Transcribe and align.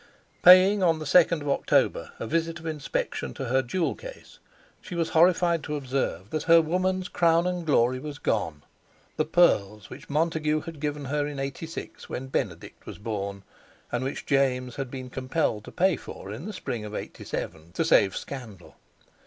Paying 0.41 0.81
on 0.81 0.97
the 0.97 1.05
2nd 1.05 1.41
of 1.41 1.49
October 1.49 2.11
a 2.19 2.25
visit 2.25 2.57
of 2.57 2.65
inspection 2.65 3.35
to 3.35 3.45
her 3.49 3.61
jewel 3.61 3.93
case, 3.93 4.39
she 4.81 4.95
was 4.95 5.09
horrified 5.09 5.63
to 5.65 5.75
observe 5.75 6.31
that 6.31 6.41
her 6.49 6.59
woman's 6.59 7.07
crown 7.07 7.45
and 7.45 7.67
glory 7.67 7.99
was 7.99 8.17
gone—the 8.17 9.25
pearls 9.25 9.91
which 9.91 10.09
Montague 10.09 10.61
had 10.61 10.79
given 10.79 11.05
her 11.05 11.27
in 11.27 11.37
'86, 11.37 12.09
when 12.09 12.29
Benedict 12.29 12.87
was 12.87 12.97
born, 12.97 13.43
and 13.91 14.03
which 14.03 14.25
James 14.25 14.75
had 14.77 14.89
been 14.89 15.11
compelled 15.11 15.63
to 15.65 15.71
pay 15.71 15.97
for 15.97 16.33
in 16.33 16.45
the 16.47 16.53
spring 16.53 16.83
of 16.83 16.95
'87, 16.95 17.71
to 17.73 17.85
save 17.85 18.17
scandal. 18.17 18.77